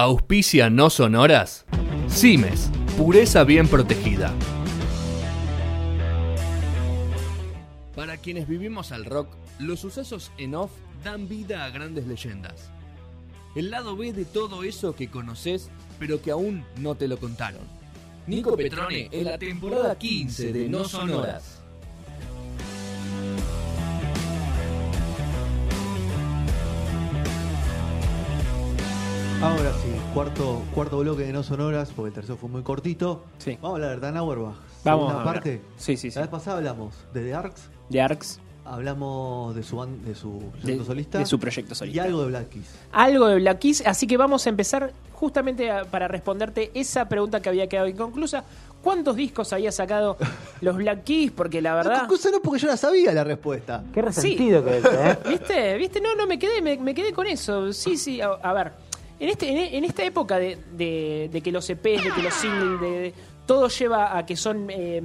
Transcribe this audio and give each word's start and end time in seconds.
Auspicia 0.00 0.70
no 0.70 0.90
sonoras. 0.90 1.66
Cimes, 2.08 2.70
pureza 2.96 3.42
bien 3.42 3.66
protegida. 3.66 4.32
Para 7.96 8.16
quienes 8.16 8.46
vivimos 8.46 8.92
al 8.92 9.04
rock, 9.04 9.26
los 9.58 9.80
sucesos 9.80 10.30
en 10.38 10.54
off 10.54 10.70
dan 11.02 11.28
vida 11.28 11.64
a 11.64 11.70
grandes 11.70 12.06
leyendas. 12.06 12.70
El 13.56 13.72
lado 13.72 13.96
B 13.96 14.12
de 14.12 14.24
todo 14.24 14.62
eso 14.62 14.94
que 14.94 15.10
conoces, 15.10 15.68
pero 15.98 16.22
que 16.22 16.30
aún 16.30 16.64
no 16.76 16.94
te 16.94 17.08
lo 17.08 17.18
contaron. 17.18 17.62
Nico 18.28 18.56
Petrone 18.56 19.08
en 19.10 19.24
la 19.24 19.36
temporada 19.36 19.98
15 19.98 20.52
de 20.52 20.68
No 20.68 20.84
Sonoras. 20.84 21.57
Ahora 29.40 29.72
sí, 29.82 29.88
cuarto, 30.14 30.62
cuarto 30.74 30.98
bloque 30.98 31.22
de 31.22 31.32
No 31.32 31.42
Sonoras, 31.44 31.90
porque 31.94 32.08
el 32.08 32.14
tercero 32.14 32.36
fue 32.36 32.48
muy 32.48 32.62
cortito. 32.62 33.22
Sí. 33.38 33.56
Vamos 33.62 33.78
a 33.80 33.84
hablar 33.84 34.00
de 34.00 34.06
Dan 34.06 34.16
Auerbach. 34.16 34.54
Vamos 34.84 35.00
Segunda 35.00 35.14
a 35.14 35.18
hablar. 35.20 35.34
parte. 35.34 35.60
Sí, 35.76 35.96
sí, 35.96 36.10
sí. 36.10 36.16
La 36.16 36.22
vez 36.22 36.30
pasada 36.30 36.56
hablamos 36.56 36.94
de 37.14 37.22
The 37.24 37.34
Arcs, 37.34 37.68
De 37.88 38.00
Arcs, 38.00 38.40
hablamos 38.64 39.54
de 39.54 39.62
su, 39.62 39.76
ban- 39.76 40.00
de 40.02 40.14
su 40.16 40.40
de, 40.40 40.60
proyecto 40.60 40.84
solista 40.84 41.18
de 41.18 41.26
su 41.26 41.38
proyecto 41.38 41.72
y 41.72 41.76
solista. 41.76 42.02
algo 42.02 42.22
de 42.22 42.26
Black 42.28 42.48
Keys. 42.48 42.74
Algo 42.90 43.26
de 43.28 43.36
Black 43.36 43.58
Keys, 43.60 43.86
así 43.86 44.06
que 44.08 44.16
vamos 44.16 44.44
a 44.46 44.48
empezar 44.50 44.92
justamente 45.12 45.70
a- 45.70 45.84
para 45.84 46.08
responderte 46.08 46.72
esa 46.74 47.08
pregunta 47.08 47.40
que 47.40 47.48
había 47.48 47.68
quedado 47.68 47.86
inconclusa. 47.86 48.42
¿Cuántos 48.82 49.14
discos 49.16 49.52
había 49.52 49.70
sacado 49.70 50.16
los 50.62 50.76
Black 50.76 51.04
Keys? 51.04 51.30
Porque 51.30 51.62
la 51.62 51.70
No, 51.70 51.76
verdad... 51.76 51.98
conclusión 52.00 52.32
no 52.32 52.42
porque 52.42 52.60
yo 52.60 52.66
la 52.66 52.76
sabía 52.76 53.12
la 53.12 53.22
respuesta. 53.22 53.84
Qué 53.94 54.02
resentido 54.02 54.64
que 54.64 54.78
es, 54.78 54.84
¿eh? 54.84 55.18
¿Viste? 55.28 55.76
¿Viste? 55.76 56.00
No, 56.00 56.16
no, 56.16 56.26
me 56.26 56.38
quedé, 56.40 56.60
me, 56.60 56.76
me 56.78 56.92
quedé 56.92 57.12
con 57.12 57.26
eso. 57.28 57.72
Sí, 57.72 57.96
sí, 57.96 58.20
a, 58.20 58.30
a 58.30 58.52
ver. 58.52 58.87
En, 59.20 59.28
este, 59.28 59.76
en, 59.76 59.84
esta 59.84 60.04
época 60.04 60.38
de, 60.38 60.56
de- 60.76 61.28
de 61.32 61.40
que 61.40 61.50
los 61.50 61.68
EPs, 61.68 62.04
de 62.04 62.10
que 62.14 62.22
los 62.22 62.34
singles, 62.34 62.80
de, 62.80 63.14
todo 63.46 63.68
lleva 63.68 64.16
a 64.16 64.24
que 64.26 64.36
son 64.36 64.68
eh, 64.70 65.02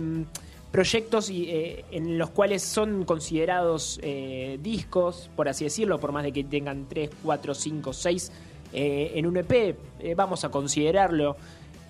proyectos 0.72 1.30
y, 1.30 1.50
eh, 1.50 1.86
en 1.92 2.17
los 2.17 2.30
cuales 2.30 2.61
son 2.61 3.05
considerados 3.05 4.00
eh, 4.03 4.59
discos, 4.61 5.30
por 5.36 5.47
así 5.50 5.64
decirlo, 5.64 6.00
por 6.00 6.11
más 6.11 6.23
de 6.23 6.31
que 6.31 6.44
tengan 6.44 6.86
3, 6.88 7.09
4, 7.23 7.55
5, 7.55 7.94
6 7.94 8.31
en 8.75 9.28
un 9.28 9.38
EP, 9.38 9.52
eh, 9.52 9.75
vamos 10.16 10.44
a 10.44 10.50
considerarlo. 10.50 11.38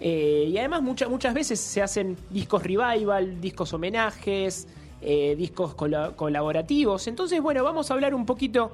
Y 0.01 0.57
además 0.57 0.81
muchas 0.81 1.09
muchas 1.09 1.33
veces 1.33 1.61
se 1.61 1.81
hacen 1.81 2.17
discos 2.29 2.61
revival, 2.61 3.39
discos 3.39 3.71
homenajes, 3.73 4.67
discos 5.37 5.75
cola- 5.75 6.11
colaborativos. 6.13 7.07
Entonces, 7.07 7.41
bueno, 7.41 7.63
vamos 7.63 7.89
a 7.89 7.93
hablar 7.93 8.13
un 8.13 8.25
poquito 8.25 8.73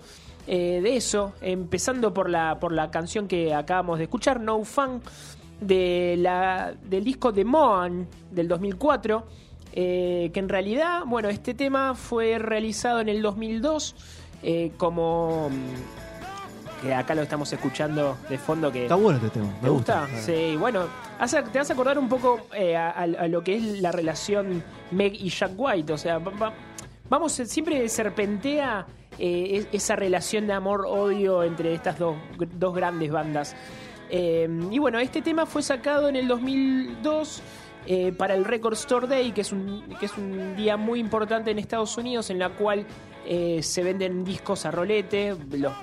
eh, 0.52 0.82
de 0.82 0.96
eso, 0.98 1.34
empezando 1.42 2.12
por 2.12 2.28
la, 2.30 2.60
por 2.60 2.72
la 2.74 2.90
canción 2.90 3.28
que 3.28 3.54
acabamos 3.54 4.00
de 4.00 4.06
escuchar, 4.06 4.40
No 4.42 4.64
Fun, 4.66 5.02
de 5.62 6.16
la, 6.18 6.74
del 6.84 7.04
disco 7.04 7.32
de 7.32 7.46
Moan 7.46 8.08
del 8.32 8.48
2004. 8.48 9.26
eh, 9.74 10.32
que 10.34 10.40
en 10.40 10.50
realidad, 10.50 11.02
bueno, 11.06 11.30
este 11.30 11.54
tema 11.54 11.94
fue 11.94 12.40
realizado 12.40 13.00
en 13.02 13.10
el 13.10 13.22
2002 13.22 13.96
eh, 14.42 14.72
como... 14.78 15.50
mm, 15.52 16.82
Que 16.82 16.96
acá 16.96 17.14
lo 17.14 17.22
estamos 17.22 17.52
escuchando 17.54 18.18
de 18.30 18.38
fondo 18.40 18.72
que... 18.72 18.84
Está 18.84 18.96
bueno 18.96 19.18
este 19.18 19.30
tema, 19.30 19.48
me 19.48 19.60
¿Te 19.62 19.70
gusta? 19.70 20.02
gusta. 20.08 20.22
Sí, 20.22 20.56
bueno, 20.58 20.86
hace- 21.20 21.44
te 21.44 21.60
vas 21.60 21.70
a 21.70 21.74
acordar 21.74 22.00
un 22.00 22.10
poco 22.10 22.40
eh, 22.56 22.76
a, 22.76 22.90
a- 22.90 23.04
a 23.04 23.28
lo 23.28 23.44
que 23.44 23.58
es 23.58 23.82
la 23.82 23.92
relación 23.92 24.64
Meg 24.92 25.14
y 25.14 25.30
Jack 25.30 25.52
White. 25.58 25.94
O 25.94 25.98
sea, 25.98 26.18
va- 26.20 26.32
va- 26.32 26.54
vamos, 27.10 27.34
siempre 27.34 27.88
serpentea 27.90 28.88
eh, 29.20 29.50
es- 29.58 29.68
esa 29.72 29.96
relación 29.96 30.48
de 30.48 30.54
amor-odio 30.54 31.44
entre 31.44 31.74
estas 31.74 32.00
dos, 32.00 32.16
dos 32.58 32.74
grandes 32.76 33.12
bandas. 33.12 33.56
Eh, 34.10 34.50
y 34.72 34.80
bueno, 34.80 34.98
este 35.00 35.22
tema 35.22 35.46
fue 35.46 35.62
sacado 35.62 36.10
en 36.10 36.16
el 36.16 36.28
2002 36.28 37.42
eh, 37.86 38.12
para 38.18 38.36
el 38.36 38.44
Record 38.46 38.74
Store 38.74 39.08
Day, 39.08 39.32
que 39.32 39.42
es, 39.42 39.52
un, 39.52 39.84
que 40.00 40.06
es 40.06 40.18
un 40.18 40.56
día 40.56 40.78
muy 40.78 41.00
importante 41.00 41.52
en 41.52 41.60
Estados 41.60 41.98
Unidos, 41.98 42.30
en 42.30 42.40
la 42.40 42.50
cual 42.50 42.86
eh, 43.26 43.62
se 43.64 43.84
venden 43.84 44.24
discos 44.24 44.66
a 44.66 44.72
rolete, 44.72 45.36
los- 45.52 45.74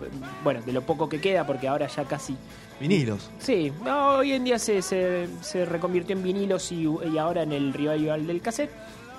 bueno, 0.43 0.61
de 0.63 0.73
lo 0.73 0.83
poco 0.83 1.09
que 1.09 1.21
queda, 1.21 1.47
porque 1.47 1.69
ahora 1.69 1.87
ya 1.87 2.05
casi 2.05 2.37
Vinilos. 2.79 3.31
Sí, 3.39 3.73
no, 3.87 4.17
hoy 4.17 4.33
en 4.33 4.45
día 4.45 4.59
se, 4.59 4.83
se, 4.83 5.29
se 5.41 5.65
reconvirtió 5.65 6.15
en 6.15 6.23
vinilos 6.23 6.71
y, 6.73 6.87
y 7.11 7.17
ahora 7.17 7.43
en 7.45 7.53
el 7.53 7.73
revival 7.73 8.27
del 8.27 8.43
cassette. 8.43 8.71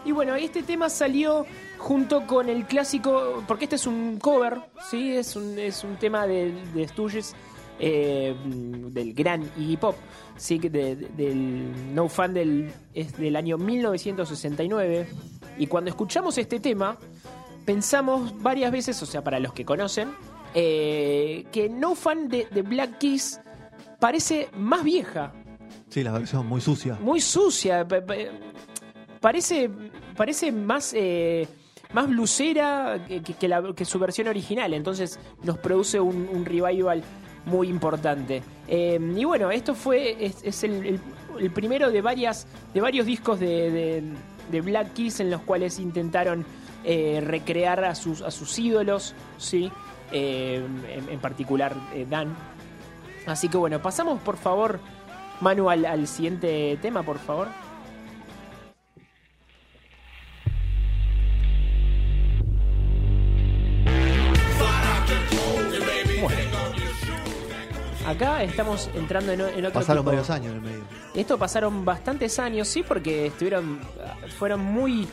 Y 0.06 0.12
bueno, 0.12 0.36
este 0.36 0.62
tema 0.62 0.90
salió 0.90 1.44
junto 1.78 2.26
con 2.28 2.50
el 2.50 2.66
clásico, 2.66 3.44
porque 3.48 3.66
este 3.66 3.76
es 3.78 3.88
un 3.88 4.18
cover, 4.20 4.60
¿sí? 4.90 5.16
Es 5.16 5.36
un, 5.36 5.58
es 5.60 5.84
un 5.84 5.96
tema 5.98 6.26
de, 6.28 6.52
de 6.74 6.88
Stooges, 6.88 7.36
eh, 7.80 8.36
del 8.46 9.14
gran 9.14 9.44
Iggy 9.58 9.78
Pop, 9.78 9.96
¿sí? 10.36 10.58
de- 10.58 10.70
de- 10.70 10.96
del 11.16 11.94
No 11.96 12.10
Fan 12.10 12.34
del, 12.34 12.72
es 12.94 13.16
del 13.18 13.36
año 13.36 13.58
1969. 13.58 15.08
Y 15.60 15.68
cuando 15.68 15.90
escuchamos 15.90 16.38
este 16.38 16.60
tema, 16.60 16.98
pensamos 17.66 18.42
varias 18.42 18.72
veces, 18.72 19.02
o 19.04 19.06
sea, 19.06 19.24
para 19.24 19.40
los 19.40 19.54
que 19.54 19.66
conocen, 19.66 20.10
eh, 20.54 21.46
que 21.52 21.70
No 21.70 21.94
Fan 21.96 22.30
de, 22.30 22.48
de 22.52 22.62
Black 22.64 22.98
Keys 22.98 23.40
parece 24.00 24.50
más 24.58 24.84
vieja, 24.84 25.34
Sí, 25.90 26.04
la 26.04 26.12
versión 26.12 26.46
muy 26.48 26.60
sucia. 26.62 26.98
muy 27.00 27.22
sucia, 27.22 27.88
pa- 27.88 28.02
pa- 28.06 28.16
parece, 29.20 29.70
parece 30.16 30.52
más, 30.52 30.94
eh, 30.96 31.48
más 31.94 32.08
blusera 32.08 33.00
que, 33.08 33.48
la- 33.48 33.74
que 33.76 33.86
su 33.86 34.00
versión 34.00 34.28
original, 34.28 34.74
entonces 34.74 35.20
nos 35.44 35.58
produce 35.58 36.00
un, 36.00 36.28
un 36.32 36.46
revival 36.46 37.04
muy 37.46 37.70
importante. 37.70 38.44
Eh, 38.68 39.00
y 39.16 39.24
bueno, 39.24 39.52
esto 39.52 39.74
fue 39.74 40.18
es, 40.26 40.44
es 40.44 40.64
el, 40.64 41.00
el- 41.40 41.52
primero 41.52 41.92
de 41.92 42.02
varias 42.02 42.48
de 42.74 42.82
varios 42.82 43.06
discos 43.06 43.40
de, 43.40 43.72
de- 43.72 44.04
de 44.52 44.62
Black 44.62 44.94
Keys 44.94 45.20
en 45.20 45.30
los 45.30 45.42
cuales 45.42 45.78
intentaron 45.80 46.46
eh, 46.84 47.22
recrear 47.24 47.84
a 47.84 47.96
sus, 47.96 48.22
a 48.22 48.32
sus 48.32 48.58
ídolos, 48.60 49.14
sí, 49.38 49.72
Eh, 50.14 50.62
en, 51.12 51.20
particular 51.20 51.74
eh, 51.94 52.06
Dan. 52.10 52.34
Así 53.26 53.50
que 53.50 53.58
bueno, 53.58 53.82
pasamos 53.82 54.22
por 54.22 54.38
favor, 54.38 54.80
Manu, 55.42 55.70
al 55.70 56.08
siguiente 56.08 56.78
tema, 56.82 57.04
por 57.04 57.20
favor. 57.20 57.50
Acá 68.08 68.42
estamos 68.44 68.90
entrando 68.96 69.34
en, 69.34 69.42
en 69.42 69.66
otro 69.66 69.74
Pasaron 69.82 70.04
tipo- 70.04 70.12
varios 70.12 70.30
años 70.30 70.48
en 70.52 70.56
el 70.56 70.62
medio. 70.62 70.84
esto 71.14 71.38
pasaron 71.38 71.84
bastantes 71.84 72.40
años, 72.40 72.68
sí, 72.68 72.84
porque 72.88 73.28
estuvieron, 73.28 73.80
fueron 74.40 74.62
muy, 74.62 75.08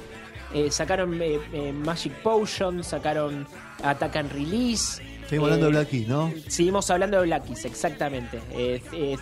eh, 0.54 0.70
sacaron 0.70 1.20
eh, 1.20 1.40
eh, 1.52 1.72
Magic 1.72 2.12
Potion, 2.22 2.84
sacaron 2.84 3.46
Attack 3.82 4.16
and 4.16 4.32
Release. 4.32 5.02
Seguimos 5.28 5.46
hablando 5.50 5.66
de 5.66 5.72
Black 5.72 5.88
Keys, 5.88 6.08
¿no? 6.08 6.32
Seguimos 6.48 6.90
hablando 6.90 7.16
de 7.20 7.26
Black 7.26 7.46
Keys, 7.46 7.64
exactamente. 7.64 8.40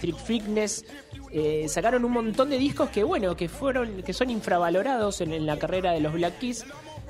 Thrift 0.00 0.21
Fitness. 0.27 0.84
eh, 1.31 1.65
sacaron 1.69 2.05
un 2.05 2.12
montón 2.12 2.50
de 2.50 2.59
discos 2.59 2.91
que, 2.91 3.03
bueno, 3.05 3.34
que 3.37 3.49
fueron, 3.49 4.03
que 4.03 4.12
son 4.12 4.28
infravalorados 4.28 5.21
en, 5.22 5.32
en 5.32 5.47
la 5.47 5.59
carrera 5.59 5.93
de 5.93 6.00
los 6.00 6.12
Black 6.12 6.38
Keys. 6.41 6.66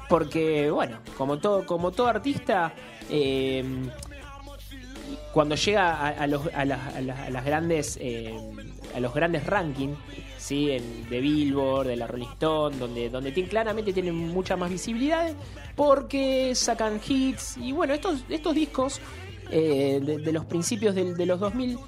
Porque, 0.09 0.71
bueno, 0.71 0.99
como 1.17 1.39
todo, 1.39 1.65
como 1.65 1.91
todo 1.91 2.07
artista, 2.09 2.73
eh, 3.09 3.65
cuando 5.33 5.55
llega 5.55 5.95
a, 5.97 6.09
a 6.09 6.27
los, 6.27 6.47
a, 6.55 6.65
las, 6.65 6.95
a 6.95 7.01
las- 7.01 7.31
las 7.31 7.45
grandes 7.45 7.99
eh, 8.01 8.35
a 8.95 9.01
los 9.01 9.15
grandes 9.15 9.47
rankings 9.47 9.97
sí 10.39 10.67
de 11.09 11.21
Billboard 11.21 11.87
de 11.89 11.97
la 11.97 12.07
Rolling 12.07 12.27
Stone 12.33 12.77
donde 12.77 13.09
donde 13.09 13.33
tienen- 13.33 13.49
claramente 13.51 13.93
tienen 13.93 14.15
mucha 14.15 14.57
más 14.57 14.71
visibilidad 14.71 15.33
porque 15.77 16.55
sacan 16.55 17.01
hits. 17.07 17.57
Y 17.57 17.73
bueno 17.73 17.95
estos 17.95 18.25
estos 18.29 18.55
discos 18.55 19.01
eh, 19.51 20.01
de, 20.03 20.19
de 20.19 20.33
los 20.33 20.45
principios 20.45 20.95
del- 20.95 21.17
de, 21.17 21.27
los 21.27 21.41
2000 21.41 21.79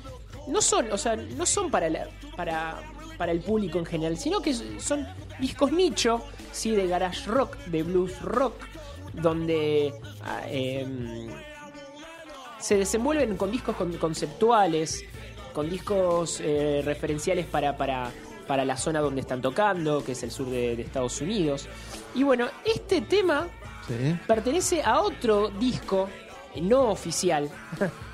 no 0.49 0.61
son 0.63 0.91
o 0.93 0.99
sea 0.99 1.17
no 1.17 1.45
son 1.47 1.71
para 1.71 1.89
la- 1.91 2.09
para 2.37 2.81
para 3.19 3.33
el 3.33 3.41
público 3.41 3.79
en 3.79 3.87
general 3.87 4.17
sino 4.17 4.41
que 4.41 4.53
son 4.55 5.07
discos 5.39 5.71
nicho 5.73 6.23
sí 6.53 6.71
de 6.73 6.87
garage 6.89 7.27
rock 7.31 7.57
de 7.67 7.83
blues 7.83 8.21
rock 8.23 8.55
donde 9.13 9.95
ah, 10.23 10.43
em, 10.49 11.29
se 12.65 12.77
desenvuelven 12.79 13.37
con 13.37 13.51
discos 13.51 13.77
con- 13.77 13.93
conceptuales, 13.99 15.05
con 15.53 15.69
discos 15.69 16.41
eh, 16.43 16.81
referenciales 16.83 17.45
para, 17.45 17.77
para, 17.77 18.11
para 18.47 18.65
la 18.65 18.79
zona 18.79 19.01
donde 19.01 19.21
están 19.21 19.43
tocando, 19.43 20.03
que 20.03 20.13
es 20.13 20.23
el 20.23 20.31
sur 20.31 20.49
de, 20.49 20.75
de 20.75 20.83
Estados 20.83 21.21
Unidos. 21.21 21.69
Y 22.15 22.23
bueno, 22.23 22.49
este 22.65 23.03
tema 23.03 23.49
Sí. 23.87 24.17
pertenece 24.27 24.83
a 24.83 25.03
otro 25.03 25.51
disco 25.51 26.09
no 26.63 26.89
oficial 26.91 27.51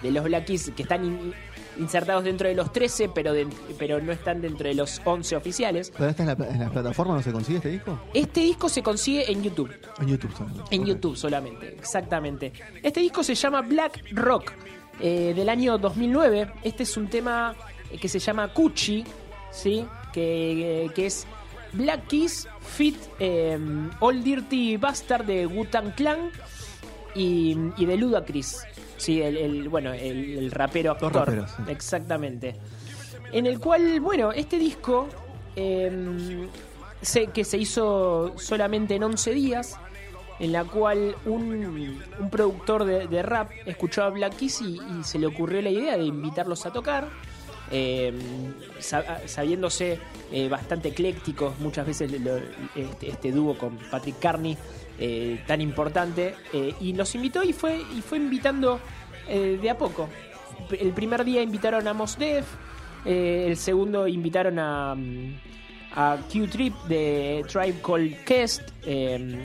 de 0.02 0.10
los 0.10 0.24
Black 0.24 0.46
Keys 0.46 0.72
que 0.74 0.82
están 0.82 1.04
in- 1.04 1.32
insertados 1.80 2.22
dentro 2.24 2.48
de 2.48 2.54
los 2.54 2.72
13, 2.72 3.08
pero, 3.08 3.32
de- 3.32 3.48
pero 3.78 4.00
no 4.00 4.12
están 4.12 4.40
dentro 4.40 4.68
de 4.68 4.74
los 4.74 5.00
11 5.04 5.34
oficiales. 5.36 5.92
¿Pero 5.96 6.10
esta 6.10 6.22
en 6.22 6.26
la, 6.28 6.46
en 6.48 6.60
la 6.60 6.70
plataforma 6.70 7.14
no 7.14 7.22
se 7.22 7.32
consigue 7.32 7.56
este 7.58 7.70
disco? 7.70 7.98
Este 8.14 8.40
disco 8.40 8.68
se 8.68 8.82
consigue 8.82 9.30
en 9.32 9.42
YouTube. 9.42 9.70
En 10.00 10.06
YouTube 10.08 10.32
solamente. 10.36 10.74
En. 10.76 10.84
YouTube 10.86 11.16
solamente, 11.16 11.68
exactamente. 11.78 12.52
Este 12.82 13.00
disco 13.00 13.22
se 13.24 13.34
llama 13.34 13.62
Black 13.62 14.04
Rock. 14.12 14.52
eh, 15.00 15.32
del 15.34 15.48
año 15.48 15.78
2009. 15.78 16.52
Este 16.62 16.82
es 16.82 16.96
un 16.96 17.08
tema 17.08 17.54
que 18.00 18.08
se 18.08 18.18
llama 18.18 18.52
Cuchi, 18.52 19.02
¿sí? 19.50 19.86
que, 20.12 20.90
que 20.94 21.06
es 21.06 21.26
Black 21.72 22.06
Keys 22.08 22.46
Fit 22.60 22.96
eh, 23.18 23.58
All 24.00 24.22
Dirty 24.22 24.76
Bastard 24.76 25.24
de 25.24 25.46
Wu-Tang 25.46 25.94
Clan 25.94 26.30
y, 27.14 27.56
y 27.76 27.86
de 27.86 27.96
Ludacris. 27.96 28.58
Sí, 29.00 29.22
el, 29.22 29.36
el- 29.38 29.68
bueno, 29.68 29.92
el, 29.94 30.36
el 30.38 30.50
rapero 30.50 30.92
actor. 30.92 31.14
raperos, 31.14 31.50
sí. 31.56 31.62
Exactamente. 31.68 32.54
En 33.32 33.46
el 33.46 33.58
cual, 33.58 33.98
bueno, 34.00 34.30
este 34.32 34.58
disco 34.58 35.08
eh, 35.56 36.46
se- 37.00 37.28
que 37.28 37.44
se 37.44 37.56
hizo 37.58 38.34
solamente 38.38 38.94
en 38.96 39.02
11 39.04 39.32
días, 39.32 39.78
en 40.38 40.52
la 40.52 40.64
cual 40.64 41.14
un, 41.26 41.98
un 42.18 42.30
productor 42.30 42.84
de, 42.84 43.06
de 43.08 43.22
rap 43.22 43.50
escuchó 43.66 44.02
a 44.02 44.10
Black 44.10 44.36
Keys 44.36 44.60
y, 44.62 44.74
y 44.98 45.04
se 45.04 45.18
le 45.18 45.26
ocurrió 45.26 45.62
la 45.62 45.70
idea 45.70 45.96
de 45.96 46.04
invitarlos 46.04 46.66
a 46.66 46.72
tocar. 46.72 47.08
eh, 47.72 48.12
sa- 48.80 49.26
sabiéndose 49.28 49.98
eh, 50.32 50.48
bastante 50.48 50.88
eclécticos, 50.88 51.58
muchas 51.60 51.86
veces 51.86 52.10
lo- 52.20 52.36
este, 52.74 53.10
este 53.10 53.32
dúo 53.32 53.56
con 53.56 53.76
Patrick 53.90 54.18
Carney 54.18 54.56
eh, 55.00 55.42
tan 55.46 55.60
importante, 55.60 56.34
eh, 56.52 56.74
y 56.80 56.92
los 56.92 57.14
invitó 57.14 57.42
y 57.42 57.52
fue, 57.52 57.80
y 57.96 58.00
fue 58.02 58.18
invitando 58.18 58.78
eh, 59.28 59.58
de 59.60 59.70
a 59.70 59.76
poco. 59.78 60.08
El 60.70 60.92
primer 60.92 61.24
día 61.24 61.42
invitaron 61.42 61.88
a 61.88 61.94
Mos 61.94 62.16
Def, 62.18 62.46
el 63.04 63.56
segundo 63.56 64.06
invitaron 64.06 64.58
a, 64.58 64.94
mm, 64.94 65.34
a 65.96 66.18
Q-Trip 66.30 66.74
de 66.84 67.42
Tribe 67.50 67.80
Called 67.84 68.24
Quest, 68.24 68.62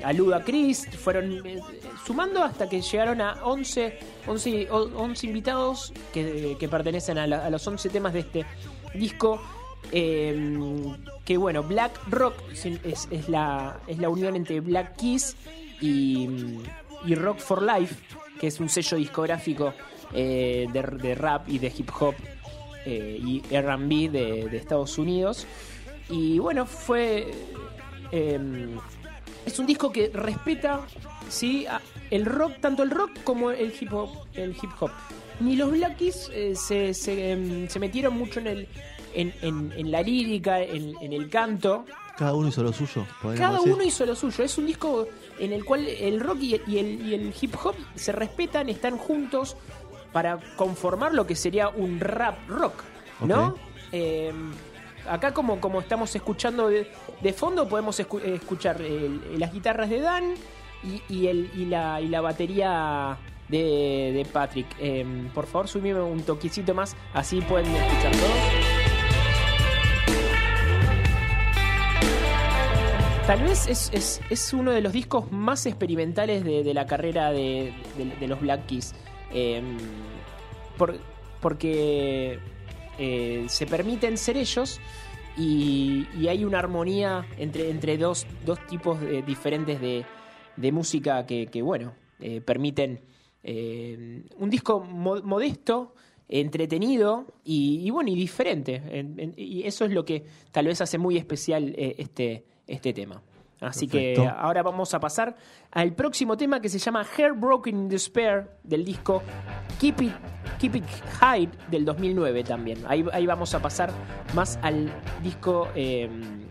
a 0.04 0.13
Luda 0.13 0.44
Christ, 0.44 0.94
fueron 0.96 1.42
sumando 2.06 2.44
hasta 2.44 2.68
que 2.69 2.81
llegaron 2.81 3.22
a 3.22 3.34
11, 3.44 3.98
11, 4.28 4.68
o- 4.69 4.92
11 4.96 5.25
invitados 5.25 5.94
que, 6.13 6.56
que 6.60 6.68
pertenecen 6.68 7.18
a, 7.18 7.24
a 7.24 7.50
los 7.50 7.66
11 7.66 7.90
temas 7.90 8.13
de 8.13 8.19
este 8.19 8.46
disco. 8.94 9.42
Eh, 9.92 10.60
que 11.24 11.38
bueno, 11.38 11.64
Black 11.64 12.00
Rock 12.10 12.36
es, 12.52 13.30
la, 13.30 13.80
es 13.88 13.98
la 13.98 14.10
unión 14.10 14.36
entre 14.36 14.60
Black 14.60 14.96
Keys 14.98 15.36
y, 15.82 16.28
Rock 17.16 17.40
for 17.40 17.62
Life, 17.62 17.96
que 18.40 18.48
es 18.48 18.60
un 18.60 18.70
sello 18.70 18.98
discográfico 18.98 19.74
eh, 20.14 20.68
de, 20.72 21.16
rap 21.16 21.50
y 21.50 21.60
de 21.60 21.72
hip 21.76 21.90
hop 22.00 22.16
eh, 22.86 23.20
y 23.22 23.42
RB 23.42 24.12
de, 24.12 24.58
Estados 24.58 24.98
Unidos. 24.98 25.48
Y 26.10 26.40
bueno, 26.40 26.66
fue. 26.66 27.32
eh, 28.12 28.40
es 29.46 29.60
un 29.60 29.68
disco 29.68 29.92
que 29.92 30.10
respeta 30.12 30.82
¿sí? 31.30 31.68
el 32.10 32.26
rock, 32.26 32.54
tanto 32.62 32.84
el 32.84 32.90
rock 32.90 33.12
como 33.24 33.52
el 33.52 33.74
hip 33.80 33.94
hop. 33.94 34.10
El 34.34 34.52
hip 34.52 34.72
hop. 34.80 34.92
Ni 35.40 35.56
los 35.56 35.72
Black 35.72 35.98
Keys 35.98 36.32
eh, 36.34 36.56
se, 36.56 36.94
se, 36.94 37.32
em, 37.32 37.68
se 37.68 37.80
metieron 37.80 38.18
mucho 38.18 38.40
en, 38.40 38.48
el, 38.48 38.68
en, 39.15 39.33
en- 39.41 39.73
en 39.75 39.91
la 39.91 40.01
lírica, 40.01 40.62
en, 40.62 40.94
en 41.01 41.13
el 41.13 41.29
canto. 41.29 41.85
Cada 42.17 42.33
uno 42.33 42.47
hizo 42.50 42.63
lo 42.63 42.71
suyo. 42.71 43.06
Cada 43.38 43.57
decir. 43.57 43.73
uno 43.73 43.83
hizo 43.83 44.06
lo 44.06 44.15
suyo. 44.15 44.44
Es 44.44 44.57
un 44.57 44.65
disco 44.67 45.07
en 45.39 45.51
el 45.51 45.65
cual 45.65 45.88
el 45.88 46.19
rock 46.19 46.38
y, 46.41 46.62
y 46.67 46.77
el, 46.77 47.07
y 47.07 47.13
el 47.13 47.33
hip 47.39 47.53
hop 47.63 47.75
se 47.95 48.12
respetan, 48.13 48.69
están 48.69 48.97
juntos 48.97 49.57
para 50.13 50.39
conformar 50.56 51.13
lo 51.13 51.27
que 51.27 51.35
sería 51.35 51.67
un 51.67 52.00
rap 52.00 52.38
rock, 52.47 52.73
¿no? 53.21 53.56
Eh, 53.91 54.31
acá 55.09 55.33
como, 55.33 55.59
como 55.59 55.81
estamos 55.81 56.15
escuchando 56.15 56.69
de, 56.69 56.89
de 57.21 57.33
fondo 57.33 57.67
podemos 57.67 58.00
escu- 58.00 58.23
escuchar 58.23 58.81
el- 58.81 59.38
las 59.38 59.51
guitarras 59.51 59.89
de 59.89 60.00
Dan 60.00 60.35
y, 60.83 61.01
y 61.13 61.27
el, 61.27 61.51
y, 61.53 61.65
la, 61.65 62.00
y 62.00 62.07
la 62.07 62.21
batería 62.21 63.17
de, 63.50 64.12
de 64.15 64.25
Patrick. 64.31 64.67
Eh, 64.79 65.06
por 65.33 65.47
favor, 65.47 65.67
subime 65.67 66.01
un 66.01 66.23
toquecito 66.23 66.73
más, 66.73 66.95
así 67.13 67.41
pueden 67.41 67.75
escuchar 67.75 68.12
todos. 68.13 68.64
Tal 73.27 73.42
vez 73.42 73.68
es, 73.68 73.89
es- 74.30 74.54
uno 74.54 74.72
de 74.72 74.81
los 74.81 74.94
discos 74.94 75.31
más 75.31 75.66
experimentales 75.66 76.44
de, 76.44 76.74
la 76.75 76.86
carrera 76.86 77.31
de, 77.31 77.74
de- 77.98 78.27
los 78.27 78.39
Black 78.39 78.68
Keys. 78.68 78.94
Eh, 79.33 79.62
por- 80.77 81.00
porque 81.42 82.39
eh, 83.00 83.45
se 83.50 83.66
permiten 83.66 84.18
ser 84.18 84.38
ellos 84.38 84.80
y, 85.38 86.06
hay 86.27 86.45
una 86.45 86.60
armonía 86.60 87.25
entre, 87.38 87.69
entre 87.69 87.98
dos, 87.98 88.25
dos 88.45 88.60
tipos 88.68 89.00
diferentes 89.25 89.81
de, 89.81 90.06
música 90.72 91.25
que, 91.25 91.48
que, 91.48 91.62
bueno, 91.63 91.94
eh, 92.19 92.42
permiten 92.42 93.01
eh, 93.44 94.24
un 94.38 94.50
disco 94.50 94.81
mo- 94.81 95.22
modesto, 95.24 95.95
entretenido 96.30 97.25
y, 97.44 97.89
bueno, 97.89 98.10
y 98.12 98.16
diferente. 98.16 98.81
En- 98.92 99.19
en- 99.19 99.33
y 99.36 99.63
eso 99.63 99.83
es 99.86 99.92
lo 99.92 100.06
que 100.06 100.24
tal 100.51 100.68
vez 100.68 100.80
hace 100.81 100.98
muy 101.00 101.18
especial 101.18 101.74
eh, 101.77 101.95
este, 101.98 102.45
este 102.67 102.94
tema. 102.94 103.21
Así 103.62 103.88
que 103.88 104.15
ahora 104.38 104.62
vamos 104.63 104.94
a 104.94 105.00
pasar 105.00 105.35
al 105.71 105.94
próximo 105.94 106.35
tema 106.35 106.59
que 106.59 106.67
se 106.67 106.77
llama 106.77 107.06
Heartbroken 107.06 107.75
in 107.75 107.88
Despair 107.89 108.50
del 108.63 108.83
disco 108.83 109.23
Keep 109.79 110.01
It, 110.01 110.13
Keep 110.59 110.75
It 110.75 110.83
High 111.21 111.50
del 111.71 111.85
2009 111.85 112.44
también. 112.44 112.79
Ahí, 112.85 113.06
ahí 113.13 113.25
vamos 113.25 113.56
a 113.56 113.62
pasar 113.62 113.91
más 114.33 114.59
al 114.62 114.91
disco 115.23 115.69
eh, 115.73 116.09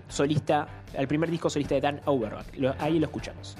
solista, 0.08 0.66
al 0.96 1.06
primer 1.06 1.30
disco 1.30 1.50
solista 1.50 1.74
de 1.74 1.82
Dan 1.82 2.00
Auerbach. 2.06 2.46
Lo- 2.56 2.74
ahí 2.78 2.98
lo 2.98 3.04
escuchamos. 3.06 3.56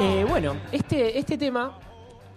Eh, 0.00 0.24
bueno, 0.28 0.56
este, 0.72 1.18
este 1.18 1.36
tema, 1.36 1.78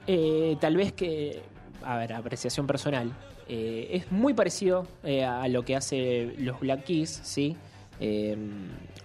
eh, 0.05 0.57
tal 0.59 0.75
vez 0.75 0.91
que, 0.93 1.41
a 1.83 1.97
ver, 1.97 2.13
apreciación 2.13 2.67
personal, 2.67 3.11
eh, 3.47 3.87
es 3.91 4.11
muy 4.11 4.33
parecido 4.33 4.85
a 5.27 5.47
lo 5.47 5.63
que 5.63 5.75
hace 5.75 6.33
los 6.39 6.59
Black 6.59 6.83
Keys, 6.83 7.21
¿sí? 7.23 7.55
Eh, 7.99 8.37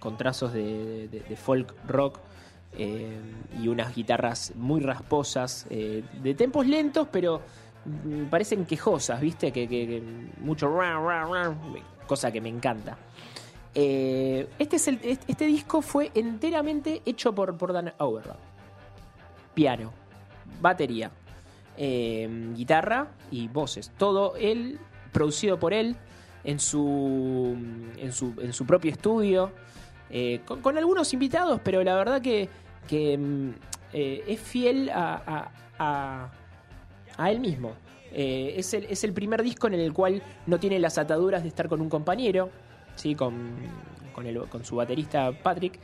con 0.00 0.16
trazos 0.16 0.52
de, 0.52 1.08
folk 1.40 1.72
rock 1.86 2.18
y 2.76 3.68
unas 3.68 3.94
guitarras 3.94 4.52
muy 4.56 4.80
rasposas, 4.80 5.66
de 5.68 6.34
tempos 6.36 6.66
lentos, 6.66 7.08
pero 7.10 7.40
mm, 7.84 8.24
parecen 8.24 8.64
quejosas, 8.66 9.20
¿viste? 9.20 9.52
Que, 9.52 9.68
que- 9.68 9.86
que 9.86 10.02
mucho 10.40 10.68
cosa 12.06 12.30
que 12.32 12.40
me 12.40 12.48
encanta. 12.48 12.96
Este, 13.74 14.76
es 14.76 14.88
este, 14.88 15.18
este 15.28 15.46
disco 15.46 15.82
fue 15.82 16.10
enteramente 16.14 17.02
hecho 17.06 17.32
por, 17.34 17.56
por 17.56 17.72
Dan 17.72 17.92
Auerbach. 17.98 18.36
Piano, 19.58 19.92
batería, 20.60 21.10
eh, 21.76 22.28
guitarra 22.54 23.08
y 23.32 23.48
voces. 23.48 23.90
Todo 23.98 24.36
él, 24.36 24.78
producido 25.10 25.58
por 25.58 25.74
él, 25.74 25.96
en 26.44 26.60
su, 26.60 27.56
en 27.96 28.12
su, 28.12 28.34
en 28.40 28.52
su 28.52 28.64
propio 28.66 28.92
estudio, 28.92 29.50
eh, 30.10 30.42
con, 30.62 30.78
algunos 30.78 31.12
invitados, 31.12 31.60
pero 31.64 31.82
la 31.82 31.96
verdad 31.96 32.22
que, 32.22 32.48
que, 32.86 33.18
mm, 33.18 33.50
eh, 33.94 34.22
es 34.28 34.38
fiel 34.40 34.90
a, 34.90 35.14
a- 35.26 35.50
a- 35.80 36.30
a 37.16 37.30
él 37.32 37.40
mismo. 37.40 37.72
Eh, 38.12 38.54
es, 38.58 38.72
el, 38.74 38.84
es 38.84 39.02
el 39.02 39.12
primer 39.12 39.42
disco 39.42 39.66
en 39.66 39.74
el 39.74 39.92
cual 39.92 40.22
no 40.46 40.60
tiene 40.60 40.78
las 40.78 40.98
ataduras 40.98 41.42
de 41.42 41.48
estar 41.48 41.68
con 41.68 41.80
un 41.80 41.88
compañero, 41.88 42.48
¿sí? 42.94 43.16
con, 43.16 43.34
con, 44.12 44.24
el- 44.24 44.38
con 44.46 44.64
su 44.64 44.76
baterista 44.76 45.32
Patrick, 45.32 45.80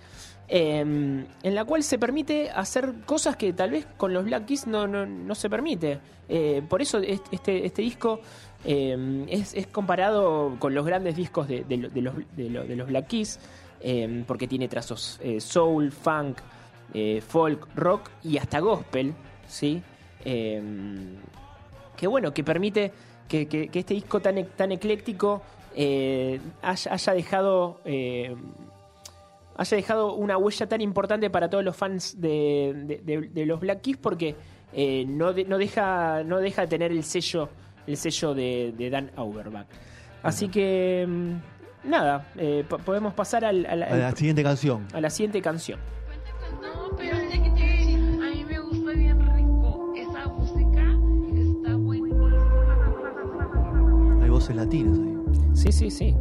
eh, 0.49 0.81
en 0.81 1.55
la 1.55 1.65
cual 1.65 1.83
se 1.83 1.99
permite 1.99 2.51
hacer 2.51 2.93
cosas 3.07 3.37
que 3.37 3.53
tal 3.53 3.71
vez 3.71 3.87
con 3.97 4.13
los 4.13 4.25
Black 4.25 4.47
Keys 4.47 4.67
no, 4.67 4.87
no, 4.87 5.07
no 5.07 5.35
se 5.35 5.49
permite. 5.51 5.99
Eh, 6.29 6.63
por 6.69 6.81
eso 6.83 6.99
es- 6.99 7.21
este, 7.31 7.65
este 7.67 7.83
disco 7.83 8.21
eh, 8.65 9.27
es, 9.29 9.55
es 9.55 9.67
comparado 9.67 10.57
con 10.59 10.75
los 10.75 10.85
grandes 10.87 11.17
discos 11.17 11.49
de, 11.49 11.65
de 11.65 11.77
lo- 11.77 11.89
de 11.91 12.01
los, 12.03 12.15
de 12.37 12.51
lo- 12.51 12.65
de 12.65 12.77
los 12.77 12.89
Black 12.89 13.09
Keys, 13.09 13.39
eh, 13.81 14.25
porque 14.27 14.49
tiene 14.49 14.69
trazos 14.69 15.21
eh, 15.23 15.41
soul, 15.41 15.93
funk, 15.93 16.39
eh, 16.95 17.21
folk, 17.27 17.69
rock 17.75 18.09
y 18.23 18.39
hasta 18.39 18.61
gospel, 18.61 19.13
¿sí? 19.49 19.83
Que 21.97 22.07
bueno, 22.07 22.33
que 22.33 22.43
permite 22.45 22.93
que, 23.29 23.47
que- 23.47 23.69
que 23.69 23.79
este 23.81 23.95
disco 23.95 24.21
tan, 24.21 24.39
e- 24.39 24.45
tan 24.45 24.73
ecléctico 24.73 25.43
haya, 26.63 26.93
haya 26.93 27.13
dejado 27.15 27.81
haya 29.57 29.77
dejado 29.77 30.15
una 30.15 30.37
huella 30.37 30.67
tan 30.69 30.81
importante 30.81 31.31
para 31.31 31.49
todos 31.49 31.65
los 31.65 31.77
fans 31.77 32.21
de, 32.21 32.73
de, 32.87 32.99
de, 32.99 33.29
de 33.29 33.47
los 33.47 33.61
Black 33.61 33.83
Keys 33.83 33.97
porque 33.97 34.37
eh, 34.77 35.05
no, 35.07 35.33
no, 35.33 35.59
deja, 35.59 36.25
no 36.25 36.39
deja 36.39 36.63
de 36.63 36.69
tener 36.69 36.91
el 36.91 37.05
sello, 37.05 37.49
el 37.87 37.97
sello 37.97 38.35
de, 38.35 38.89
Dan 38.91 39.11
Auerbach. 39.17 39.67
Así 40.23 40.49
que, 40.49 41.07
mm, 41.07 41.89
nada, 41.89 42.27
eh, 42.37 42.65
podemos 42.85 43.15
pasar 43.15 43.45
al, 43.45 43.65
al, 43.67 43.85
al, 43.85 43.93
a 43.93 43.97
la 43.97 44.17
siguiente 44.17 44.43
canción. 44.43 44.87
A 44.93 45.01
la 45.01 45.11
siguiente 45.11 45.41
canción. 45.41 45.79
Hay 54.23 54.29
voces 54.29 54.57
latinas 54.57 54.99
ahí. 54.99 55.15
Sí, 55.55 55.71
sí, 55.71 55.91
sí. 55.91 56.17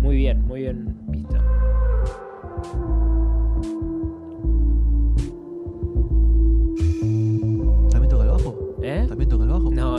Muy 0.00 0.16
bien, 0.16 0.44
muy 0.44 0.62
bien. 0.62 1.01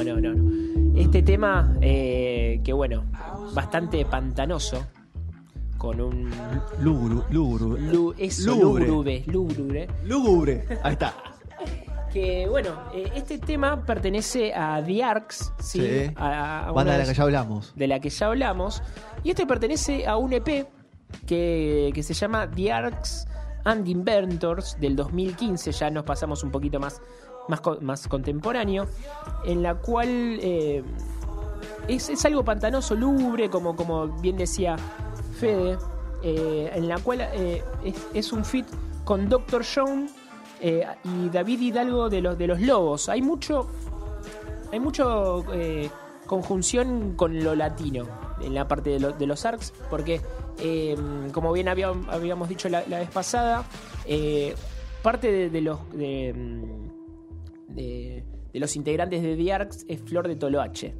No, 0.03 0.19
no, 0.19 0.33
no. 0.33 0.33
no. 0.33 0.99
Este 0.99 1.23
tema, 1.23 1.75
eh, 1.81 2.61
que 2.63 2.73
bueno, 2.73 3.05
bastante 3.53 4.05
pantanoso, 4.05 4.85
con 5.77 5.99
un... 6.01 6.29
Lúgubre. 6.79 7.23
Lúgubre. 7.31 7.81
lu- 7.91 8.13
eso, 8.17 8.51
Lúgubre. 8.55 9.23
lúgubre, 9.27 9.87
lúgubre. 10.05 10.65
Ahí 10.83 10.93
está. 10.93 11.13
Que 12.11 12.47
bueno, 12.47 12.69
eh, 12.93 13.11
este 13.15 13.39
tema 13.39 13.83
pertenece 13.85 14.53
a 14.53 14.83
The 14.85 15.03
Arcs, 15.03 15.51
¿sí? 15.59 15.79
Sí. 15.81 16.11
A, 16.15 16.71
Banda 16.73 16.91
de 16.93 16.99
la 16.99 17.05
que 17.05 17.13
ya 17.15 17.23
hablamos. 17.23 17.73
de 17.75 17.87
la 17.87 17.99
que 17.99 18.09
ya 18.11 18.27
hablamos. 18.27 18.83
Y 19.23 19.31
este 19.31 19.47
pertenece 19.47 20.05
a 20.05 20.17
un 20.17 20.31
EP 20.33 20.67
que, 21.25 21.91
que 21.93 22.03
se 22.03 22.13
llama 22.13 22.49
The 22.49 22.71
Arcs 22.71 23.25
and 23.65 23.87
Inventors 23.87 24.77
del 24.79 24.95
2015. 24.95 25.71
Ya 25.71 25.89
nos 25.89 26.03
pasamos 26.03 26.43
un 26.43 26.51
poquito 26.51 26.79
más, 26.79 27.01
más, 27.47 27.61
más 27.81 28.07
contemporáneo. 28.07 28.87
En 29.45 29.61
la 29.63 29.75
cual 29.75 30.07
eh, 30.41 30.83
es, 31.87 32.09
es 32.09 32.25
algo 32.25 32.43
pantanoso, 32.43 32.95
lúgubre, 32.95 33.49
como, 33.49 33.75
como 33.75 34.07
bien 34.07 34.37
decía 34.37 34.75
Fede. 35.39 35.77
eh, 36.23 36.71
en 36.73 36.87
la 36.87 36.97
cual 36.99 37.21
eh, 37.33 37.63
es, 38.13 38.31
un 38.31 38.45
fit 38.45 38.65
con 39.03 39.27
Dr. 39.27 39.63
John 39.75 40.09
y 40.61 41.29
David 41.29 41.59
Hidalgo 41.59 42.09
de 42.09 42.21
los, 42.21 42.37
de 42.37 42.47
los 42.47 42.61
Lobos. 42.61 43.09
Hay 43.09 43.21
mucho 43.21 43.67
hay 44.71 44.79
mucho 44.79 45.43
conjunción 46.25 47.13
con 47.17 47.43
lo 47.43 47.53
latino 47.53 48.05
en 48.41 48.55
la 48.55 48.67
parte 48.67 48.91
de, 48.91 48.99
lo- 49.01 49.11
de 49.11 49.27
los 49.27 49.45
arcs, 49.45 49.73
porque 49.89 50.21
como 51.33 51.51
bien 51.51 51.67
habíamos, 51.67 52.07
habíamos 52.07 52.47
dicho 52.47 52.69
la, 52.69 52.81
vez 52.85 53.09
pasada, 53.09 53.65
parte 55.03 55.49
de, 55.49 55.61
los 55.61 55.79
de- 58.53 58.59
los 58.59 58.75
integrantes 58.75 59.21
de 59.21 59.35
The 59.35 59.53
Arcs 59.53 59.85
es 59.87 59.99
Flor 60.01 60.27
de 60.27 60.35
Toloache. 60.35 60.93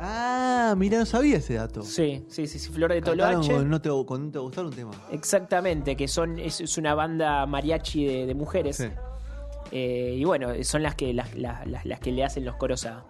Ah, 0.00 0.74
mira, 0.76 0.98
no 0.98 1.06
sabía 1.06 1.36
ese 1.36 1.54
dato. 1.54 1.82
Sí, 1.82 2.24
sí, 2.28 2.46
sí, 2.48 2.58
sí, 2.58 2.70
Flor 2.72 2.92
de 2.92 3.00
Cantaron 3.00 3.34
Toloache. 3.42 3.52
con 3.54 3.70
no 3.70 3.80
te, 3.80 3.88
con 4.06 4.26
no 4.26 4.32
te 4.32 4.38
gustar 4.40 4.64
un 4.64 4.72
tema. 4.72 4.90
Exactamente, 5.12 5.94
que 5.96 6.08
son 6.08 6.38
es, 6.40 6.60
es 6.60 6.76
una 6.78 6.94
banda 6.96 7.46
mariachi 7.46 8.04
de, 8.04 8.26
de 8.26 8.34
mujeres. 8.34 8.76
Sí. 8.78 8.88
Eh, 9.70 10.16
y 10.18 10.24
bueno, 10.24 10.48
son 10.62 10.82
las 10.82 10.94
que 10.96 11.12
las, 11.14 11.34
las- 11.36 11.66
las- 11.66 11.84
las 11.86 12.00
que 12.00 12.10
le 12.12 12.24
hacen 12.24 12.44
los 12.44 12.56
coros 12.56 12.84
a. 12.86 13.04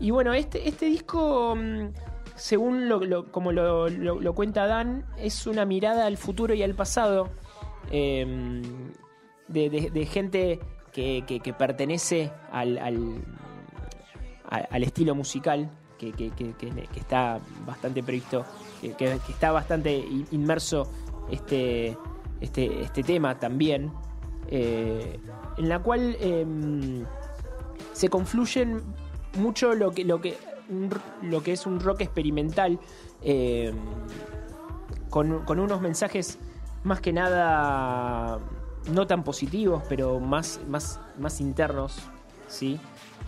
Y 0.00 0.10
bueno, 0.10 0.34
este, 0.34 0.68
este 0.68 0.86
disco, 0.86 1.54
mm, 1.56 1.90
según 2.34 2.88
lo, 2.88 3.00
lo- 3.00 3.30
como 3.32 3.52
lo, 3.52 3.88
lo- 3.88 4.20
lo 4.20 4.34
cuenta 4.34 4.66
Dan, 4.66 5.06
es 5.18 5.46
una 5.46 5.64
mirada 5.64 6.06
al 6.06 6.16
futuro 6.16 6.54
y 6.54 6.62
al 6.62 6.74
pasado. 6.74 7.28
eh, 7.92 8.62
de, 9.48 9.70
de- 9.70 9.90
de 9.90 10.06
gente 10.06 10.58
que, 10.96 11.24
pertenece 11.52 12.32
al, 12.50 12.78
al, 12.78 13.22
estilo 14.82 15.14
musical 15.14 15.70
que, 15.98 16.12
que- 16.12 16.30
está 16.96 17.38
bastante 17.66 18.02
previsto, 18.02 18.44
que, 18.80 19.18
está 19.28 19.52
bastante 19.52 19.94
in- 19.94 20.26
inmerso 20.32 20.90
este, 21.30 21.96
este, 22.40 22.82
este 22.82 23.02
tema 23.02 23.38
también, 23.38 23.92
eh, 24.48 25.20
en 25.58 25.68
la 25.68 25.80
cual 25.80 26.16
em, 26.20 27.04
se 27.92 28.08
confluyen 28.08 28.80
mucho 29.38 29.74
lo 29.74 29.90
que, 29.90 30.04
lo 30.04 30.20
que, 30.22 30.38
lo 31.22 31.42
que 31.42 31.52
es 31.52 31.66
un 31.66 31.78
rock 31.80 32.00
experimental, 32.02 32.78
em, 33.22 33.74
con, 35.10 35.44
con 35.44 35.60
unos 35.60 35.80
mensajes 35.82 36.38
más 36.84 37.00
que 37.00 37.12
nada 37.12 38.38
no 38.92 39.06
tan 39.06 39.24
positivos, 39.24 39.82
pero 39.88 40.20
más, 40.20 40.60
más, 40.68 41.00
más 41.18 41.40
internos, 41.40 41.98
¿sí? 42.48 42.78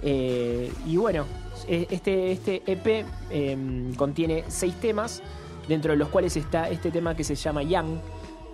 Eh, 0.03 0.73
y 0.87 0.97
bueno, 0.97 1.25
este, 1.67 2.31
este 2.33 2.62
EP 2.67 3.05
em, 3.31 3.95
contiene 3.95 4.45
seis 4.49 4.75
temas, 4.81 5.23
dentro 5.67 5.93
de 5.93 5.99
los 5.99 6.09
cuales 6.09 6.37
está 6.37 6.69
este 6.71 6.91
tema 6.91 7.15
que 7.17 7.25
se 7.25 7.35
llama 7.35 7.62
Young, 7.62 7.99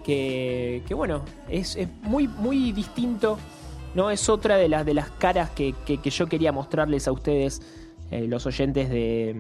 que, 0.05 0.83
que 0.87 0.95
bueno, 0.95 1.23
es, 1.49 1.77
es 1.77 1.89
muy, 2.03 2.29
muy 2.29 2.73
distinto, 2.73 3.39
¿no? 3.95 4.11
Es 4.11 4.29
otra 4.29 4.57
de 4.57 4.69
las, 4.69 4.85
de 4.87 4.95
las 4.95 5.11
caras 5.11 5.51
que, 5.51 5.75
que- 5.87 6.11
yo 6.11 6.27
quería 6.27 6.53
mostrarles 6.53 7.07
a 7.09 7.13
ustedes, 7.13 7.63
eh, 8.11 8.27
los 8.27 8.47
oyentes 8.47 8.89
de, 8.91 9.35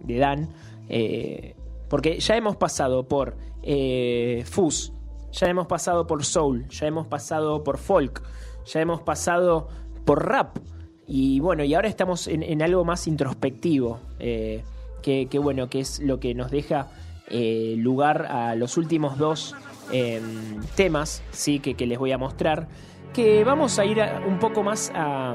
de 0.00 0.18
Dan, 0.18 0.48
eh, 0.88 1.54
porque 1.88 2.20
ya 2.20 2.36
hemos 2.36 2.56
pasado 2.56 3.06
por 3.08 3.36
Fuzz, 4.44 4.92
ya 5.32 5.48
hemos 5.48 5.66
pasado 5.66 6.06
por 6.06 6.24
Soul, 6.24 6.68
ya 6.68 6.86
hemos 6.86 7.06
pasado 7.06 7.62
por 7.64 7.78
Folk, 7.78 8.22
ya 8.64 8.80
hemos 8.80 9.02
pasado 9.02 9.68
por 10.04 10.26
Rap. 10.26 10.58
Y 11.06 11.40
bueno, 11.40 11.64
y 11.64 11.74
ahora 11.74 11.88
estamos 11.88 12.28
en, 12.28 12.62
algo 12.62 12.84
más 12.84 13.06
introspectivo, 13.06 13.98
eh, 14.18 14.62
que, 15.02 15.38
bueno, 15.38 15.70
que 15.70 15.80
es 15.80 16.00
lo 16.00 16.20
que 16.20 16.34
nos 16.34 16.50
deja 16.50 16.88
eh, 17.28 17.74
lugar 17.78 18.26
a 18.26 18.54
los 18.54 18.76
últimos 18.76 19.16
dos 19.16 19.54
eh, 19.90 20.20
temas, 20.76 21.22
sí, 21.30 21.60
que, 21.60 21.86
les 21.86 21.98
voy 21.98 22.12
a 22.12 22.18
mostrar, 22.18 22.68
que 23.14 23.42
vamos 23.42 23.78
a 23.78 23.86
ir 23.86 24.02
un 24.26 24.38
poco 24.38 24.62
más 24.62 24.92
a 24.94 25.34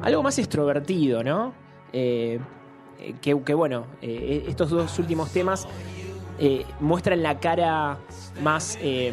algo 0.00 0.22
más 0.22 0.38
extrovertido, 0.38 1.24
¿no? 1.24 1.52
Eh, 1.92 2.38
que, 3.20 3.40
que 3.42 3.54
bueno, 3.54 3.86
estos 4.00 4.70
dos 4.70 4.96
últimos 4.98 5.32
temas 5.32 5.66
muestran 6.78 7.22
la 7.22 7.40
cara 7.40 7.98
más, 8.42 8.78
eh, 8.80 9.12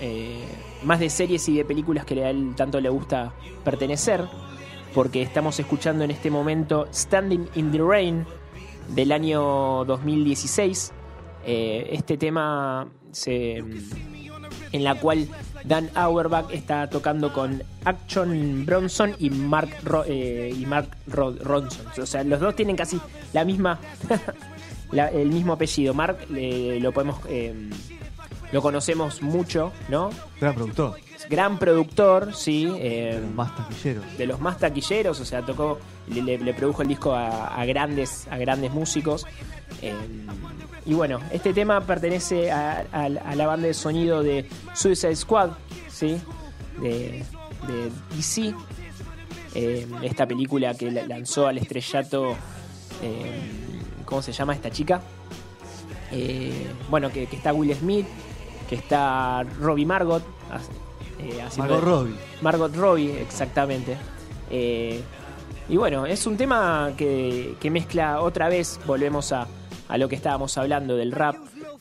eh, 0.00 0.44
más 0.84 1.00
de 1.00 1.10
series 1.10 1.48
y 1.48 1.56
de 1.56 1.64
películas 1.64 2.04
que 2.04 2.24
a 2.24 2.30
él 2.30 2.54
tanto 2.56 2.80
le 2.80 2.88
gusta 2.88 3.32
pertenecer, 3.64 4.24
porque 4.94 5.22
estamos 5.22 5.58
escuchando 5.58 6.04
en 6.04 6.10
este 6.10 6.30
momento 6.30 6.86
Standing 6.92 7.48
in 7.54 7.72
the 7.72 7.78
Rain 7.78 8.26
del 8.88 9.12
año 9.12 9.84
2016. 9.84 10.92
Eh, 11.44 11.88
este 11.92 12.16
tema 12.16 12.88
se, 13.10 13.56
en 13.58 14.84
la 14.84 14.94
cual 14.96 15.28
Dan 15.64 15.90
Auerbach 15.94 16.50
está 16.52 16.88
tocando 16.90 17.32
con 17.32 17.62
Action 17.84 18.64
Bronson 18.66 19.14
y 19.18 19.30
Mark, 19.30 19.70
eh, 20.06 20.52
y 20.56 20.66
Mark 20.66 20.88
Ro- 21.06 21.34
Ronson. 21.40 21.86
O 22.00 22.06
sea, 22.06 22.22
los 22.24 22.40
dos 22.40 22.54
tienen 22.56 22.76
casi 22.76 23.00
la 23.32 23.44
misma 23.44 23.78
el 24.92 25.28
mismo 25.30 25.54
apellido. 25.54 25.94
Mark 25.94 26.18
eh, 26.34 26.78
lo 26.80 26.92
podemos 26.92 27.18
eh, 27.28 27.54
lo 28.52 28.62
conocemos 28.62 29.22
mucho, 29.22 29.72
¿no? 29.88 30.10
Gran 30.40 30.54
productor. 30.54 30.96
Gran 31.30 31.58
productor, 31.58 32.34
sí. 32.34 32.70
eh, 32.78 33.20
Más 33.34 33.54
taquilleros. 33.56 34.04
de 34.18 34.26
los 34.26 34.40
más 34.40 34.58
taquilleros, 34.58 35.18
o 35.20 35.24
sea, 35.24 35.42
tocó, 35.42 35.78
le, 36.08 36.52
produjo 36.54 36.82
el 36.82 36.88
disco 36.88 37.12
a, 37.14 37.46
a 37.48 37.64
grandes, 37.64 38.26
a 38.30 38.36
grandes 38.36 38.70
músicos. 38.72 39.24
Eh, 39.80 39.94
y 40.84 40.94
bueno, 40.94 41.20
este 41.32 41.54
tema 41.54 41.80
pertenece 41.80 42.50
a, 42.50 42.84
a- 42.92 43.04
a 43.04 43.34
la 43.36 43.46
banda 43.46 43.68
de 43.68 43.74
sonido 43.74 44.22
de 44.22 44.48
Suicide 44.74 45.16
Squad, 45.16 45.50
¿sí? 45.88 46.20
De, 46.80 47.24
de 47.68 47.90
DC. 48.16 48.52
Eh, 49.54 49.86
esta 50.02 50.26
película 50.26 50.74
que 50.74 50.90
la- 50.90 51.06
lanzó 51.06 51.46
al 51.46 51.58
estrellato, 51.58 52.34
¿cómo 54.04 54.22
se 54.22 54.32
llama 54.32 54.54
esta 54.54 54.70
chica? 54.70 55.00
Eh, 56.10 56.66
bueno, 56.90 57.10
que, 57.10 57.26
que 57.26 57.36
está 57.36 57.52
Will 57.52 57.74
Smith, 57.74 58.06
que 58.72 58.78
está 58.78 59.42
Robbie 59.60 59.84
Margot. 59.84 60.22
eh, 61.18 61.42
haciendo- 61.42 61.74
Margot 61.74 61.84
Robbie. 61.84 62.14
Margot 62.40 62.74
Robbie, 62.74 63.20
exactamente. 63.20 63.98
Eh, 64.50 64.98
y 65.68 65.76
bueno, 65.76 66.06
es 66.06 66.26
un 66.26 66.38
tema 66.38 66.92
que, 66.96 67.54
que 67.60 67.70
mezcla 67.70 68.22
otra 68.22 68.48
vez, 68.48 68.80
volvemos 68.86 69.30
a, 69.32 69.46
a 69.88 69.98
lo 69.98 70.08
que 70.08 70.16
estábamos 70.16 70.56
hablando 70.56 70.96
del 70.96 71.12
rap, 71.12 71.36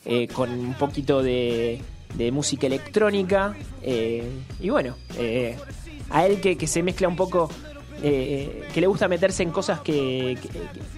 eh, 0.05 0.27
con 0.27 0.49
un 0.51 0.73
poquito 0.73 1.23
de, 1.23 1.81
de 2.15 2.31
música 2.33 2.67
electrónica. 2.67 3.55
y 3.83 4.69
bueno, 4.69 4.95
a 6.09 6.25
él 6.25 6.41
que, 6.41 6.57
que 6.57 6.67
se 6.67 6.83
mezcla 6.83 7.07
un 7.07 7.15
poco, 7.15 7.49
que 8.01 8.67
le 8.81 8.87
gusta 8.87 9.07
meterse 9.07 9.43
en 9.43 9.51
cosas 9.51 9.79
que, 9.79 10.37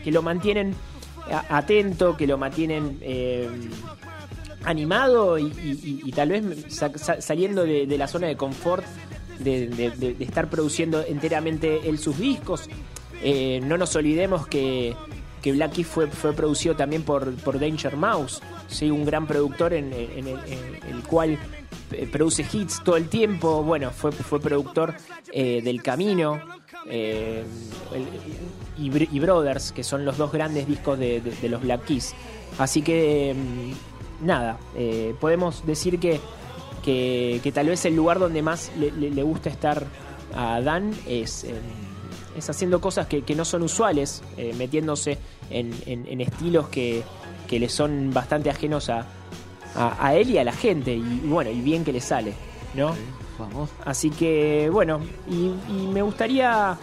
que- 0.04 0.12
lo 0.12 0.24
mantienen 0.24 0.74
atento, 1.50 2.18
que 2.18 2.26
lo 2.28 2.38
mantienen... 2.40 2.98
animado 4.66 5.38
y, 5.40 6.12
tal 6.16 6.30
vez 6.30 6.44
sa- 6.70 6.98
sa- 6.98 7.22
saliendo 7.22 7.64
de, 7.64 7.86
la 7.98 8.08
zona 8.08 8.28
de 8.28 8.36
confort 8.38 8.84
de, 9.40 10.16
estar 10.20 10.50
produciendo 10.50 11.04
enteramente 11.08 11.90
él 11.90 11.98
sus 12.00 12.18
discos. 12.18 12.70
Eh, 13.22 13.62
no 13.64 13.78
nos 13.78 13.96
olvidemos 13.96 14.48
que, 14.48 14.96
que 15.42 15.52
Black 15.54 15.74
Keys 15.74 15.88
fue, 15.88 16.08
fue 16.08 16.34
producido 16.34 16.76
también 16.76 17.04
por, 17.04 17.36
Danger 17.60 17.96
Mouse, 17.98 18.42
¿sí? 18.68 18.90
un 18.92 19.06
gran 19.06 19.28
productor 19.28 19.74
en, 19.74 19.94
el, 19.94 20.28
cual 21.08 21.38
eh, 21.92 22.08
produce 22.12 22.46
hits 22.52 22.82
todo 22.84 22.98
el 22.98 23.08
tiempo. 23.10 23.64
Bueno, 23.64 23.92
fue, 23.92 24.12
fue 24.12 24.40
productor 24.42 24.94
eh, 25.32 25.62
del 25.64 25.82
Camino. 25.82 26.40
y, 28.78 28.90
Br- 28.90 29.10
y 29.12 29.20
Brothers, 29.20 29.72
que 29.72 29.84
son 29.84 30.06
los 30.06 30.18
dos 30.18 30.32
grandes 30.32 30.68
discos 30.68 30.98
de, 31.00 31.22
de- 31.22 31.32
de 31.32 31.50
los 31.50 31.62
Black 31.62 31.86
Keys. 31.86 32.14
Así 32.58 32.82
que, 32.82 33.34
mm, 33.36 33.93
nada, 34.24 34.58
eh, 34.76 35.14
podemos 35.20 35.66
decir 35.66 36.00
que, 36.00 36.20
que, 36.84 37.40
que 37.44 37.52
tal 37.52 37.68
vez 37.68 37.86
el 37.86 37.96
lugar 37.96 38.20
donde 38.20 38.42
más 38.42 38.72
le, 38.78 38.92
le- 38.92 39.12
le 39.12 39.24
gusta 39.24 39.50
estar 39.50 39.86
a 40.36 40.62
Dan 40.62 40.92
es, 41.08 41.44
en- 41.44 41.62
es 42.38 42.50
haciendo 42.50 42.82
cosas 42.82 43.08
que, 43.08 43.22
que 43.22 43.36
no 43.36 43.46
son 43.46 43.62
usuales, 43.64 44.24
eh, 44.38 44.54
metiéndose 44.58 45.18
en, 45.50 45.72
en- 45.86 46.08
en 46.08 46.22
estilos 46.22 46.68
que, 46.70 47.04
que 47.48 47.60
le 47.60 47.70
son 47.70 48.12
bastante 48.14 48.50
ajenos 48.50 48.90
a, 48.90 49.06
a, 49.76 50.08
a 50.08 50.16
él 50.16 50.30
y 50.32 50.38
a 50.40 50.44
la 50.44 50.54
gente. 50.54 50.94
Y 50.96 51.22
bueno, 51.26 51.52
y 51.52 51.62
bien 51.62 51.84
que 51.86 51.94
le 51.94 52.02
sale, 52.02 52.34
¿no? 52.76 52.96
Vamos. 53.40 53.70
Así 53.86 54.10
que 54.10 54.70
bueno, 54.72 55.00
y, 55.30 55.52
y 55.72 55.88
me 55.92 56.02
gustaría 56.02 56.78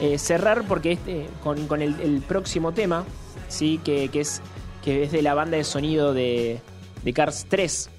eh, 0.00 0.16
cerrar 0.18 0.64
porque 0.66 0.92
este, 0.92 1.26
con, 1.42 1.66
con 1.66 1.82
el, 1.82 1.98
el 2.00 2.20
próximo 2.22 2.72
tema, 2.72 3.04
sí, 3.48 3.80
que, 3.84 4.08
que 4.08 4.20
es 4.20 4.40
que 4.84 5.02
es 5.02 5.12
de 5.12 5.22
la 5.22 5.34
banda 5.34 5.56
de 5.56 5.64
sonido 5.64 6.14
de, 6.14 6.60
de 7.04 7.12
Cars 7.12 7.46
3. 7.48 7.90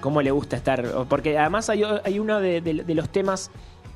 Cómo 0.00 0.22
le 0.22 0.30
gusta 0.30 0.56
estar. 0.56 0.84
Porque 1.08 1.38
además 1.38 1.68
hay, 1.70 1.82
hay 2.04 2.18
uno 2.18 2.40
de, 2.40 2.60
de- 2.60 2.84
de 2.84 2.94
los 2.94 3.08
temas 3.10 3.50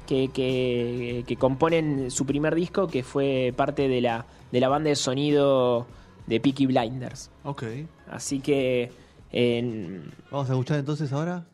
que, 0.07 0.29
que, 0.29 1.25
que 1.27 1.37
componen 1.37 2.11
su 2.11 2.27
primer 2.27 2.55
disco 2.55 2.87
que 2.89 3.03
fue 3.03 3.53
parte 3.57 3.89
de 3.89 4.01
la, 4.01 4.27
de 4.51 4.61
la 4.61 4.69
banda 4.69 4.89
de 4.91 4.97
sonido 4.97 5.87
de 6.27 6.41
Peaky 6.41 6.67
Blinders. 6.67 7.31
Ok. 7.45 7.65
Así 8.11 8.41
que 8.41 8.91
en, 9.33 10.11
Vamos 10.31 10.49
a 10.51 10.53
escuchar 10.55 10.79
entonces 10.79 11.13
ahora. 11.13 11.45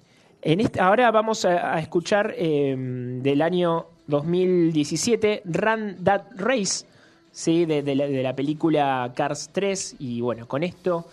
en 0.42 0.60
este, 0.60 0.80
ahora 0.80 1.10
vamos 1.10 1.44
a, 1.44 1.74
a 1.74 1.80
escuchar 1.80 2.34
eh, 2.36 2.74
del 3.22 3.42
año 3.42 3.86
2017 4.06 5.42
Run 5.44 5.96
That 6.04 6.22
Race, 6.36 6.86
¿sí? 7.32 7.66
de, 7.66 7.82
de 7.82 7.94
la, 7.94 8.06
de 8.06 8.22
la 8.22 8.34
película 8.36 9.12
Cars 9.14 9.50
3. 9.52 9.96
Y 9.98 10.20
bueno, 10.20 10.46
con 10.48 10.62
esto 10.62 11.06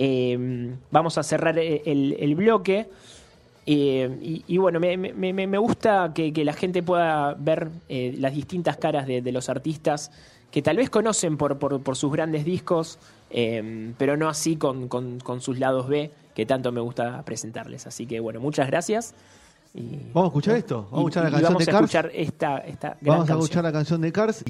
eh, 0.00 0.74
vamos 0.92 1.18
a 1.18 1.22
cerrar 1.22 1.58
el, 1.58 1.82
el- 1.84 2.16
el 2.18 2.34
bloque. 2.36 2.88
Eh, 3.66 4.16
y, 4.22 4.44
y 4.46 4.56
bueno, 4.56 4.80
me, 4.80 4.96
me- 4.96 5.32
me- 5.46 5.58
gusta 5.58 6.12
que, 6.14 6.32
que 6.32 6.42
la 6.44 6.54
gente 6.54 6.82
pueda 6.82 7.34
ver 7.38 7.68
eh, 7.90 8.14
las 8.16 8.32
distintas 8.32 8.78
caras 8.78 9.06
de, 9.06 9.20
de 9.20 9.30
los 9.32 9.50
artistas 9.50 10.10
que 10.50 10.62
tal 10.62 10.78
vez 10.78 10.88
conocen 10.88 11.36
por, 11.36 11.58
por- 11.58 11.82
por 11.82 11.94
sus 11.96 12.10
grandes 12.10 12.46
discos, 12.46 12.98
eh, 13.28 13.92
pero 13.98 14.16
no 14.16 14.30
así 14.30 14.56
con, 14.56 14.88
con- 14.88 15.20
con 15.20 15.42
sus 15.42 15.58
lados 15.58 15.86
B, 15.88 16.10
que 16.34 16.46
tanto 16.46 16.72
me 16.72 16.80
gusta 16.80 17.22
presentarles. 17.26 17.86
Así 17.86 18.06
que 18.06 18.20
bueno, 18.20 18.40
muchas 18.40 18.68
gracias. 18.68 19.14
Y, 19.74 19.98
Vamos 20.14 20.24
a 20.24 20.26
escuchar 20.28 20.56
esto. 20.56 20.88
Vamos 20.90 20.94
a 20.94 20.98
escuchar 21.00 21.22
la 21.24 21.28
y- 21.28 21.28
y 21.28 21.32
canción 21.32 21.52
vamos 21.52 21.66
de 21.66 21.70
a 21.70 21.74
Cars. 21.74 21.84
escuchar 21.84 22.10
esta, 22.14 22.58
esta 22.60 22.88
gran 22.88 22.98
Vamos 23.02 23.24
a 23.24 23.26
canción. 23.26 23.38
escuchar 23.40 23.64
la 23.64 23.72
canción 23.72 24.00
de 24.00 24.12
Cars. 24.12 24.44